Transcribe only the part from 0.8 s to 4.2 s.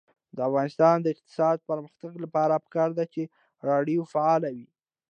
د اقتصادي پرمختګ لپاره پکار ده چې راډیو